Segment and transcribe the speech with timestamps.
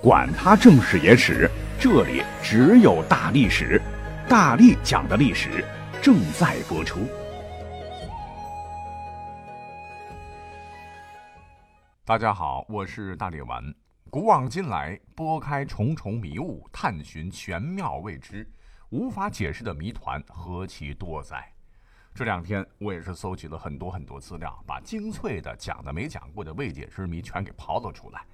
[0.00, 3.82] 管他正史野史，这里只有大历史，
[4.28, 5.64] 大力讲的历史
[6.00, 7.00] 正在播出。
[12.04, 13.60] 大家好，我是大力丸。
[14.08, 18.48] 古往今来，拨开重重迷雾，探寻玄妙未知、
[18.90, 21.52] 无法解释的谜团，何其多哉！
[22.14, 28.24] 这两天我也是搜集了很多很多资料，把精粹的讲的没讲过的未解之谜全给刨了出来。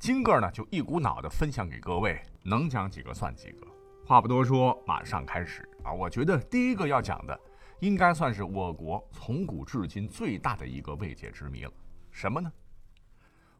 [0.00, 3.66] 今个呢，就一股脑的分享给各位，能讲几个算几个。
[4.06, 5.92] 话不多说，马上开始啊！
[5.92, 7.38] 我觉得第一个要讲的，
[7.80, 11.72] 应该算是我国从古至今最大的一个未解之谜了。
[12.10, 12.50] 什么呢？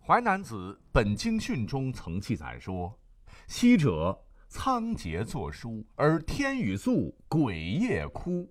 [0.07, 2.99] 《淮南子·本经训》中曾记载说
[3.47, 8.51] ：“昔者仓颉作书，而天雨粟，鬼夜哭。”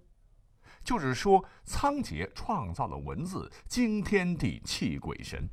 [0.86, 5.50] 就是说，仓颉创造了文字，惊天地，泣鬼神。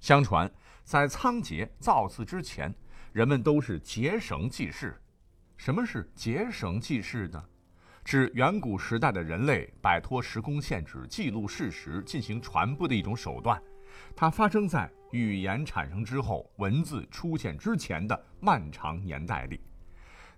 [0.00, 0.52] 相传。
[0.84, 2.72] 在仓颉造字之前，
[3.12, 5.00] 人们都是结绳记事。
[5.56, 7.42] 什么是结绳记事呢？
[8.04, 13.60] 指远古时代的人类摆脱时空限制，记录事实进行传播的一种手段。
[14.14, 19.58] 它发生在语言产生之后、文字出现之前的漫长年代里。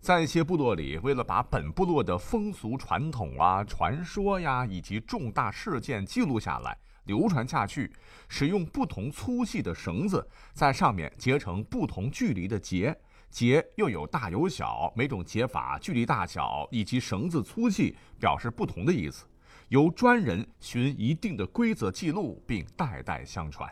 [0.01, 6.79] 在一些部落里，为了把本部落的风俗传统啊、传说呀以及重大事件记录下来。
[7.07, 7.91] 流传下去，
[8.29, 12.97] 使用不同粗细的绳子，在上面结成不同距离的结，
[13.31, 19.25] 结又有大有小，每种结法、距离大小以及绳子粗细表示不同的意思，
[19.69, 23.71] 由专人循一定的规则记录，并代代相传。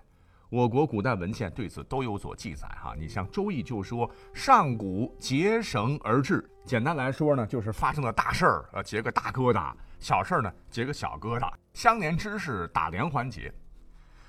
[0.50, 2.68] 我国古代文献对此都有所记载。
[2.80, 9.72] 哈，你像《周易》就说：“上古结绳而治。”简单来说呢，就是发生了大事儿，呃，结个大疙瘩。
[10.05, 13.50] 小事呢，结个小疙瘩，相连知识打连环结。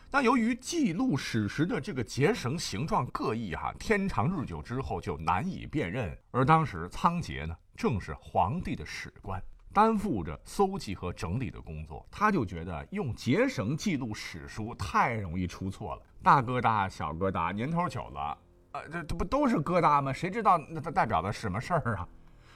[0.09, 6.17] 那由于记录史实的这个结绳形状各异，哈，天长日久之后就难以辨认。
[6.31, 9.37] 而当时仓颉呢，正是皇帝的史官，
[9.73, 18.37] 担负着搜集和整理的工作，他就觉得用结绳记录史书太容易出错了，大疙瘩、小疙瘩，年头久了，
[18.71, 20.13] 呃，这这不都是疙瘩吗？
[20.13, 22.07] 谁知道那它代表的什么事儿啊？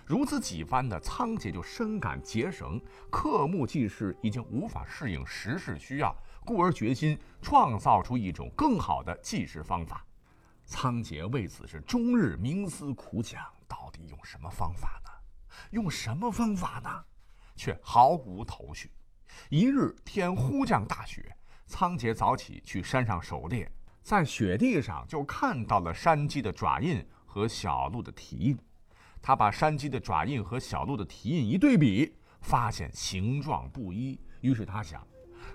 [0.09, 2.81] 如此几番的仓颉就深感结绳
[3.11, 10.03] 刻木记事已经无法适应时事需要，故而决心创造出一种更好的记事方法。
[10.65, 15.11] 仓颉为此是终日冥思苦想，到底用什么方法呢？
[15.69, 16.89] 用什么方法呢？
[17.55, 18.89] 却毫无头绪。
[19.49, 21.37] 一日天忽降大雪，
[21.67, 23.71] 仓颉早起去山上狩猎，
[24.01, 28.57] 在雪地上就看到了山鸡的爪印和小鹿的蹄印。
[29.21, 34.19] 他把山鸡的爪印和小鹿的蹄印一对比，发现形状不一。
[34.41, 35.05] 于是他想，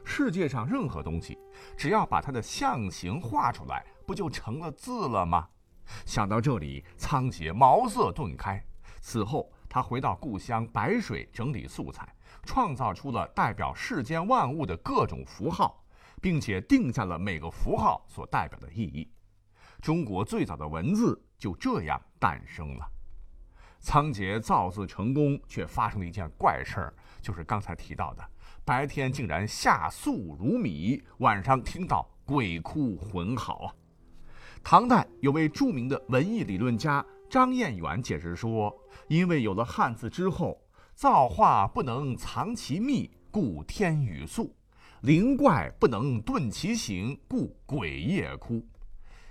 [0.04, 1.38] 世界上任何东西，
[1.76, 5.48] 只要把它的象形画出来，不就成了字了吗？
[6.04, 8.62] 想到这里，仓颉茅塞顿开。
[9.00, 12.08] 此后，他回到故乡白水，整理素材，
[12.42, 15.84] 创造出了代表世间万物的各种符号，
[16.22, 19.10] 并且定下了每个符号所代表的意义。
[19.80, 22.90] 中国最早的文字就这样诞生了。
[23.84, 28.24] 仓颉造字成功，却发生了一件怪事儿，就是刚才提到的，
[28.64, 33.74] 白天竟然下粟如米，晚上听到鬼哭魂嚎啊！
[34.62, 38.74] 唐代有位著名的文艺理论家张彦远解释说，
[39.06, 40.58] 因为有了汉字之后，
[40.94, 44.46] 造化不能藏其秘，故天雨粟；
[45.02, 48.66] 灵怪不能遁其形，故鬼夜哭。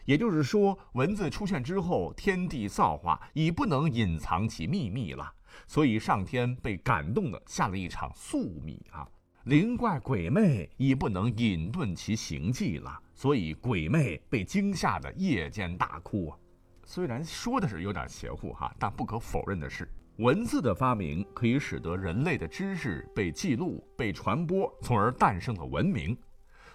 [0.05, 5.33] 也就是说，文字出现之后，天地造化已不能隐藏其秘密了，
[5.65, 9.07] 所以上天被感动的下了一场宿米啊。
[9.45, 16.37] 灵怪鬼魅已不能隐遁其形迹了，所以鬼魅被惊吓的夜间大哭啊。
[16.85, 26.17] 虽然说的是有点邪乎哈，但不可否认的是，文字的发明可以使得人类的知识被记录、被传播，从而诞生了文明。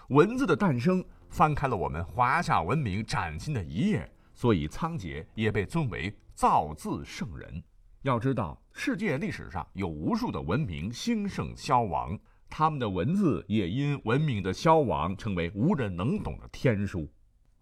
[0.09, 1.05] 文字的诞生。
[1.29, 7.63] 翻开了我们华夏文明崭新的一页，所以仓颉也被尊为造字圣人。
[8.01, 12.17] 要知道，世界历史上有无数的文明兴盛消亡，
[12.49, 17.07] 他们的文字也因文明的消亡成为无人能懂的天书，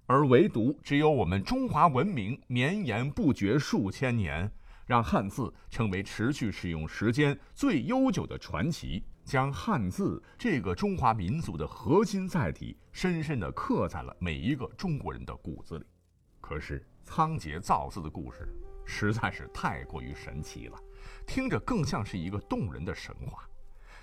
[0.06, 4.50] 而唯独只有我们中华文明绵延不绝数千年，
[4.86, 9.03] 让汉字成为持续使用时间最悠久的传奇。
[9.27, 15.85] 将汉字这个中华民族的核心载体深深地刻在了每一个中国人的骨子里。
[16.39, 18.47] 可是仓颉造字的故事
[18.85, 20.79] 实在是太过于神奇了，
[21.25, 23.44] 听着更像是一个动人的神话。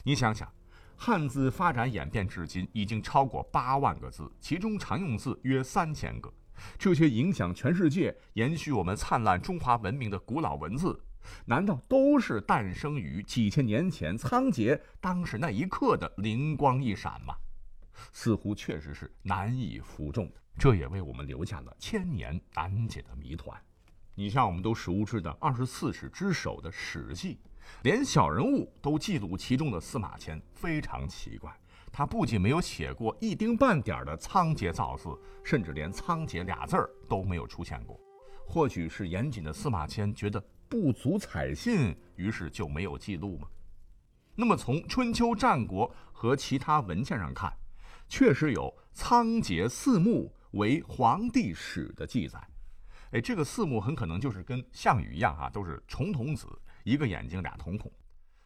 [0.03, 0.47] 你想想，
[0.95, 6.31] 汉字发展演变至今已经超过八万个字，其中常用字约三千个。
[6.79, 11.05] 这些影响全世界、延续我们灿烂中华文明的古老文字，
[11.47, 17.35] 难道都是诞生于几千年前仓颉当时那一刻的灵光一闪吗？
[18.13, 20.41] 似乎确实是难以服众的。
[20.57, 23.61] 这也为我们留下了千年难解的谜团。
[24.15, 27.35] 你像我们都熟知的二十四史之首的《史记》，
[27.83, 31.53] 连小人物都记录其中的司马迁，非常奇怪。
[31.97, 37.97] 他不仅没有写过一丁半点的仓颉造字，甚至连仓颉俩字儿都没有出现过。
[38.45, 43.47] 或许是严谨的司马迁觉得不足采信，于是就没有记录嘛？
[44.35, 47.53] 那么从春秋战国和其他文献上看，
[48.09, 52.45] 确实有仓颉四目为皇帝史的记载。
[53.13, 56.49] 哎，这个四目很可能就是跟项羽一样啊，都是重瞳子，
[56.83, 57.89] 一个眼睛俩瞳孔。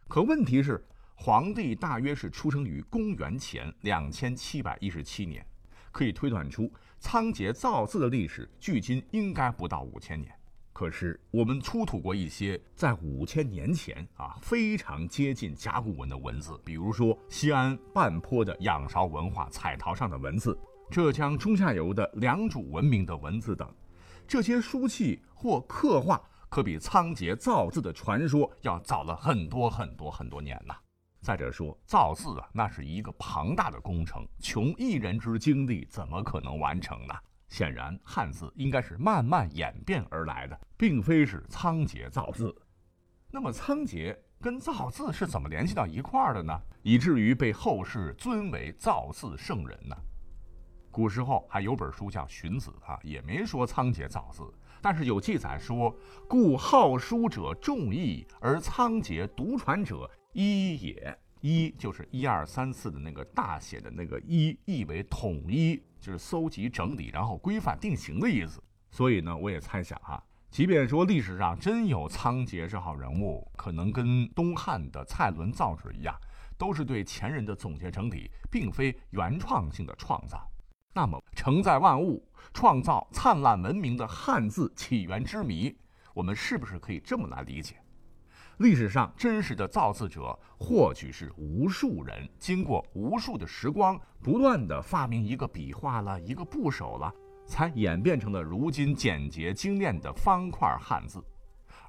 [0.07, 0.87] 可问题是，
[1.21, 5.45] 皇帝大约是出生于公元前两千七百一十七年，
[5.91, 10.33] 可以推断出仓颉造字的历史距今应该不到五千年。
[10.73, 20.57] 可是我们出土过一些在五千年前啊非常接近甲骨文的文字，比如说西安半坡的仰韶文化彩陶上的文字，
[20.89, 23.69] 浙江中下游的良渚文明的文字等。
[24.29, 30.77] 这些书契或刻画可比仓颉造字的传说要早了很多很多很多年呐。
[31.21, 37.15] 再者说，造字啊，那是一个庞大的工程，穷一人之精力怎么可能完成呢？
[37.49, 42.55] 显然，汉字应该是慢慢演变而来的，并非是仓颉造字。
[43.31, 46.59] 那么，仓颉跟造字是怎么联系到一块儿的呢？
[46.83, 49.97] 以至于被后世尊为造字圣人呢？
[50.91, 54.43] 古时候还有本书叫《荀子》啊，也没说仓颉造字，
[54.81, 55.95] 但是有记载说
[56.29, 60.11] ：“故好书者众义，而仓颉独传者
[60.43, 68.61] 一也。”一就是一二三四的那个大写的那个一，意为统一，就是搜集整理，然后规范定型的意思。
[68.91, 70.21] 所以呢，我也猜想哈，
[70.51, 76.13] 即便说历史上真有仓颉这号人物，可能跟东汉的蔡伦造纸一样，
[76.59, 80.45] 都是对前人的总结整理，并非原创性的创造。
[80.93, 85.73] 那么，承载万物、创造灿烂文明的汉字起源之谜，
[86.15, 87.77] 我们是不是可以这么来理解？
[88.59, 97.13] 历史上真实的造字者，或许是无数人经过无数的时光，不断的发明一个笔画了，一个部首了，
[97.47, 101.23] 才演变成了如今简洁精炼的方块汉字。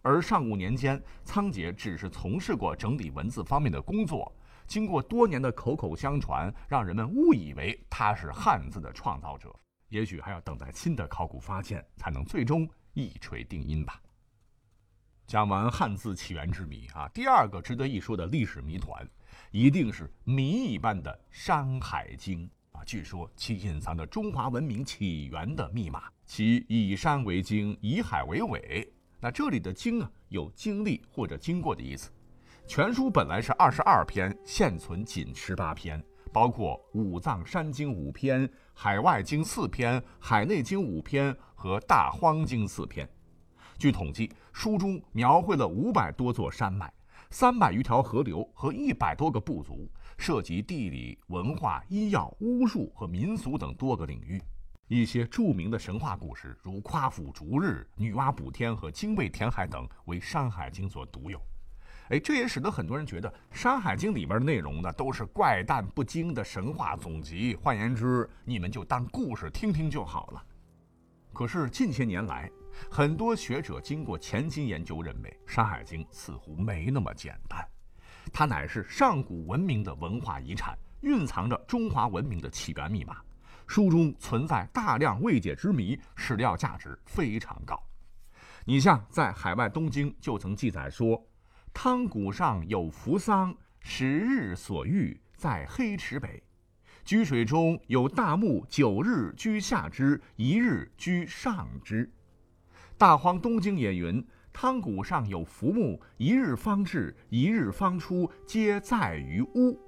[0.04, 4.32] 而上古年间，仓颉只是从事过整理文字方面的工作。
[4.68, 9.52] 经过多年的口口相传，让人们误以为他是汉字的创造者。
[9.88, 14.00] 也许还要等待新的考古发现，才能最终一锤定音吧。
[15.30, 19.08] 讲完汉字起源之谜啊，第二个值得一说的历史谜团，
[19.52, 22.84] 一定是谜一般的《山海经》啊。
[22.84, 28.92] 据说其隐藏着中华文明起源的密码，其以山为经，以海为纬。
[29.20, 32.10] 那这里的“经”啊，有经历或者经过的意思。
[32.66, 36.04] 全书本来是二十二篇，现存仅十八篇，
[36.34, 43.08] 包括五藏山经五篇、海外经四篇、海内经五篇和大荒经四篇。
[43.80, 46.94] 据统计，书中描绘了五百多座山脉、
[47.30, 54.42] 三百余条河流和一百多个部族，涉及地理、文化、医药、巫术和民俗等多个领域。
[54.90, 61.42] 一些著名的神话故事，如夸父逐日、女娲补天和精卫填海等，为《山海经》所独有。
[62.10, 67.56] 哎，这也使得很多人觉得《山海经》里边的内容呢，都是怪诞不经的神话总集。
[67.62, 70.44] 换言之，你们就当故事听听就好了。
[71.32, 72.52] 可是近些年来，
[72.90, 77.68] 很多学者经过潜心研究，认为《山海经》似乎没那么简单。
[78.32, 83.18] 它乃是上古文明的文化遗产，蕴藏着中华文明的起源密码。
[83.66, 87.82] 书中存在大量未解之谜，史料价值非常高。
[88.66, 91.26] 你像在海外东京就曾记载说。
[91.72, 96.44] 汤谷上有扶桑，十日所遇，在黑池北。
[97.06, 102.12] 居水中有大木，九日居下之，一日居上之。
[103.00, 109.80] 大荒东经也云：汤谷上有浮木，一日方至，一日方出，皆在于屋。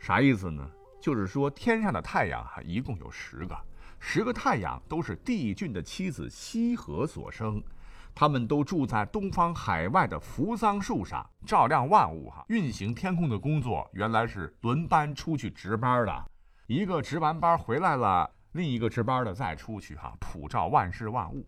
[0.00, 0.68] 啥意思呢？
[1.00, 3.56] 就是说天上的太阳哈，一共有十个，
[4.00, 7.62] 十个太阳都是帝俊的妻子羲和所生。
[8.12, 12.28] 他们都住在东方海外的扶桑树上，照亮万物。
[12.30, 16.24] 哈，运行天空的工作原来是轮班出去值班的，
[16.66, 21.46] 一个值完班回来了，另一个值班的再出去哈，普照万事万物。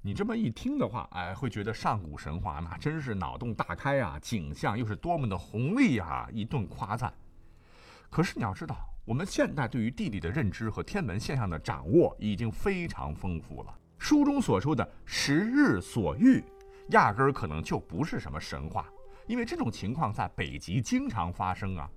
[0.00, 7.12] 你这么一听的话，哎，会觉得上古神话那真是脑洞大开啊，景象又是多么的宏丽啊，一顿夸赞。
[8.08, 13.78] 可是你要知道，我们现代对于地理的认知和天文现象的掌握已经非常丰富了。
[13.98, 16.42] 书中所说的时日所遇，
[16.90, 18.86] 压根儿可能就不是什么神话，
[19.26, 21.90] 因为这种情况在北极经常发生啊。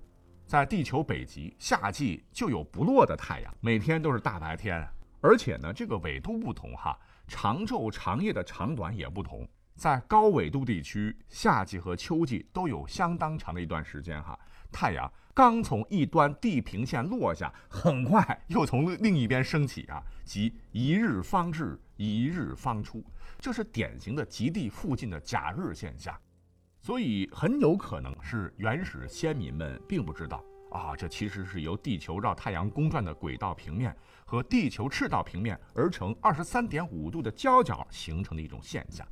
[0.44, 4.86] 在地球北极，夏季就有不落的太阳，每天都是大白天，
[5.22, 9.48] 而且呢，这个纬度不同哈，长昼长夜的长短也不同。
[9.74, 14.38] 在高纬度地区，夏季和秋季都有相当长的一段时间哈，
[14.70, 23.02] 太阳刚从一端地平线落下，很快又从另一边升起啊，即一日方至，一日方出，
[23.38, 26.14] 这是典型的极地附近的假日现象。
[26.78, 39.06] 所以很有可能是原始先民们并不知道啊，这其实是由地球绕太阳公转的轨道平面和地球赤道平面而成二十三点五度的交角形成的一种现象。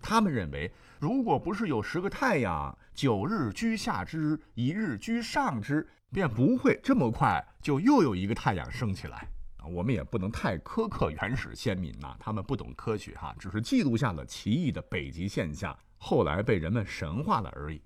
[0.00, 0.70] 他们认为，
[1.00, 9.66] 如果不是有十个太阳，九日居下之，一日居上之，便不会这么快就又有一个太阳升起来啊。
[9.66, 15.76] 我们也不能太苛刻原始先民呐，他们不懂科学哈，只是记录下了奇异的北极现象。
[15.96, 17.80] 后来被人们神化了而已。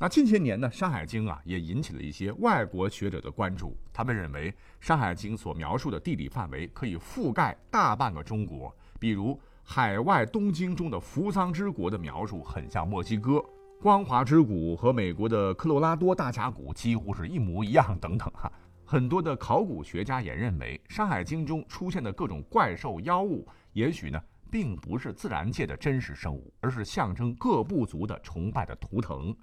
[0.00, 3.76] 那近些年呢，《山海经》啊也引起了一些外国学者的关注。
[3.92, 8.72] 他们认为，《山海经》所描述的地理范围可以覆盖大半个中国。
[9.00, 13.44] 比如，海外东京中的扶桑之国的描述很像墨西哥，
[13.80, 18.52] 光华之谷和美国的科罗拉多大峡谷几乎是一模一样等等哈。
[18.84, 24.20] 很多的考古学家也认为，《山海经》中出现的各种怪兽妖物，也许呢。
[24.50, 29.36] 并不是自然界的真实生物，而是象征各部族的崇拜的图腾。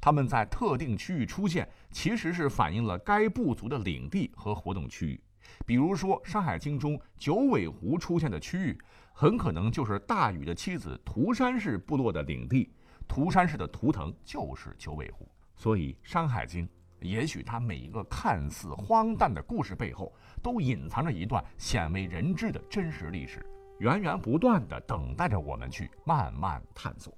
[0.00, 5.20] 它们在特定区域出现，其实是反映了该部族的领地和活动区域。
[5.66, 8.78] 比如说，《山海经》中九尾狐出现的区域，
[9.12, 12.70] 很可能就是大禹的妻子涂山氏部落的领地。
[13.08, 15.26] 涂山氏的图腾就是九尾狐。
[15.56, 16.66] 所以，《山海经》
[17.00, 23.44] 也许它每一个看似荒诞的故事背后，都隐藏着一段鲜为人知的真实历史。
[23.78, 27.12] 源源不断的等待着我们去慢慢探索。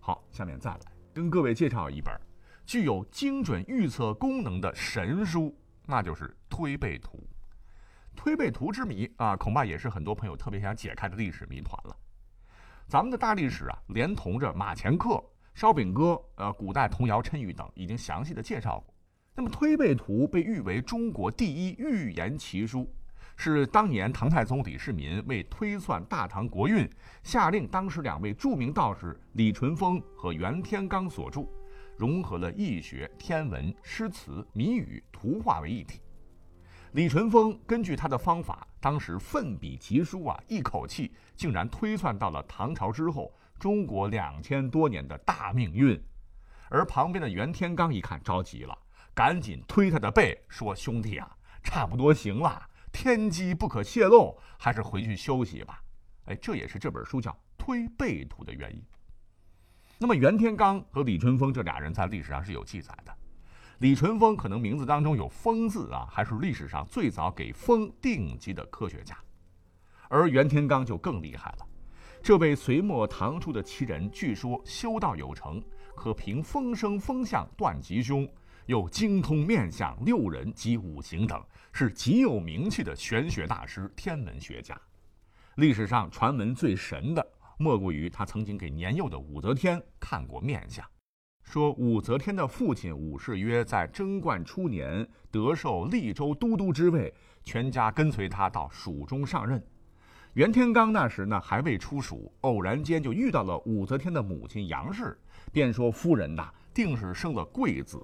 [0.00, 0.80] 好，下面再来
[1.14, 2.12] 跟各位介绍一本
[2.66, 5.56] 具有精准预测功能的神书，
[5.86, 7.16] 那就是《推背图》。
[8.16, 11.96] 推背图之谜啊，恐怕也是很多朋友特别想解开的历史谜团了。
[12.88, 15.22] 咱们的大历史啊，连同着马前课、
[15.54, 18.94] 烧饼哥、呃古代童谣谶语等，已经详细的介绍过。
[19.36, 22.92] 那么，《推背图》被誉为中国第一预言奇书。
[23.36, 26.88] 是当年唐太宗李世民为推算大唐国运，
[27.22, 31.46] 下令当时两位著名道士李淳风和袁天罡所著，
[31.96, 36.00] 融合了易学、天文、诗词、谜语、图画为一体。
[36.92, 46.00] 李淳风根据他的方法，当时奋笔疾书啊，一口气竟然推算到了唐朝之后中国两千多年的大命运。
[46.70, 48.78] 而旁边的袁天罡一看着急了，
[49.12, 52.62] 赶紧推他的背说：“兄弟啊，差不多行了。”
[52.94, 55.82] 天机不可泄露，还是回去休息吧。
[56.26, 58.80] 哎，这也是这本书叫《推背图》的原因。
[59.98, 63.12] 那么，袁天罡和李淳风这俩人在历史上是有记载的。
[63.78, 69.18] 李淳风可能名字当中有“风”字啊，还是历史上最早给风定级的科学家。
[70.08, 71.66] 而袁天罡就更厉害了。
[72.22, 75.60] 这位隋末唐初的奇人，据说修道有成，
[75.96, 78.26] 可凭风声风向断吉凶。
[78.66, 81.42] 又精通面相、六人及五行等，
[81.72, 84.80] 是极有名气的玄学大师、天文学家。
[85.56, 87.26] 历史上传闻最神的，
[87.58, 90.84] 莫过于他曾经给年幼的武则天看过面相，
[91.44, 99.64] 说武则天的父亲武士曰，在贞观初年得受利州都督之位，全家跟随他到蜀中上任。
[100.32, 105.16] 袁天罡那时呢还未出蜀，偶然间就遇到了武则天的母亲杨氏，
[105.52, 108.02] 便说夫人呐，定是生了贵子。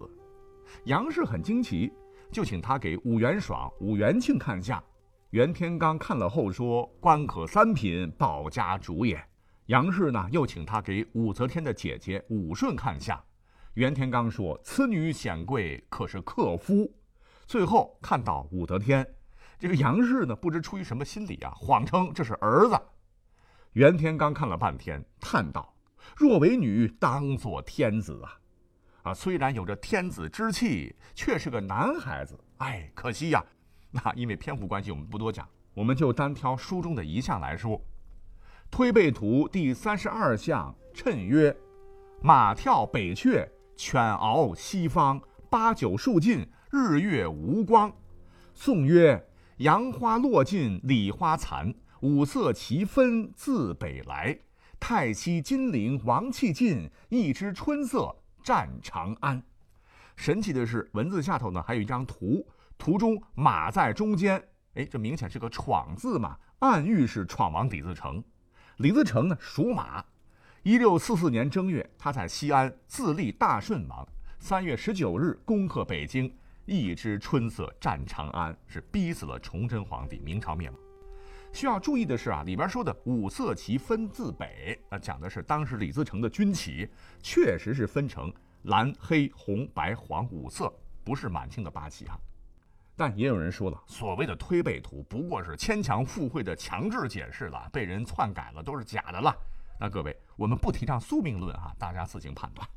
[0.84, 1.92] 杨氏很惊奇，
[2.30, 4.82] 就请他给武元爽、武元庆看相。
[5.30, 9.22] 袁天罡看了后说：“官可三品，保家主也。”
[9.66, 13.16] 杨氏呢，又请他给武则天的姐姐武顺看相。
[13.74, 16.92] 袁天罡说：“此女显贵，可是克夫。”
[17.46, 19.06] 最后看到武则天，
[19.58, 22.76] 这个杨氏呢，不知出于什么心理啊，谎称这是儿子。
[23.74, 25.72] 袁天罡看了半天，叹道
[26.16, 28.38] ：“若为女，当作天子啊。”
[29.02, 32.38] 啊，虽然有着天子之气，却是个男孩子。
[32.58, 33.44] 哎，可惜呀。
[33.90, 37.80] 那因为篇幅关系，我们不多讲，我们就单挑书中的一项来说。
[38.70, 41.56] 推背图第三十二项谶曰
[42.22, 45.20] ：“马跳北阙，犬翱西方。
[45.48, 47.92] 八九数尽，日月无光。”
[48.54, 49.26] 颂曰
[49.58, 54.38] ：“杨花落尽李花残，五色齐分自北来。
[54.78, 59.42] 太息金陵王气尽，一枝春色。”战长安，
[60.16, 64.42] 神奇的是，文字下头呢还有一张图，图中马在中间，
[64.74, 68.22] 哎，这明显是个闯字嘛，暗喻是闯王李自成。
[68.76, 70.04] 李自成呢属马，
[70.62, 74.06] 一六四四年正月，他在西安自立大顺王。
[74.38, 80.89] 三月十九日攻克北京，一枝春色战长安，是逼死了崇祯皇帝，明朝灭亡。
[81.52, 86.88] 需要注意的是啊，里边说的五色旗分自北，那讲的是当时李自成的军旗
[87.22, 90.72] 确实是分成蓝、黑、红、白、黄五色，
[91.04, 92.18] 不是满清的八旗啊。
[92.96, 99.34] 但也有人说了，所谓的推背图不过是牵强附会的强制解释了，被人篡改了，都是假的了。
[99.78, 102.68] 那各位，我们不提倡宿命论啊，大家自行判断。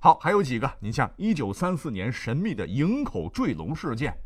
[0.00, 4.16] 好，还有几个，你像一九三四年神秘的营口坠龙事件，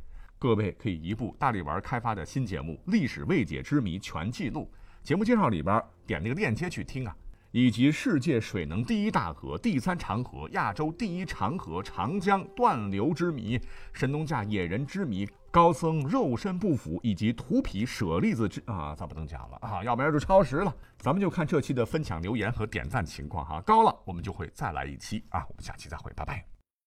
[0.45, 4.71] 各位可以移步大力丸开发的新节目《历史未解之谜全记录》，
[5.03, 7.17] 节目介绍里边点那个链接去听啊。
[7.51, 13.59] 以及世界水能第一大河、第三长河、亚洲第一长河长江断流之谜、
[13.95, 20.77] 神农架野人之谜、高僧肉身不腐以及涂皮舍利子之啊，咱不能讲了啊，要不然就超时了。
[20.99, 26.54] 咱们就看这期的分享留言和点赞情况哈，高了我们就会再来一期啊，我们下期再会，拜拜。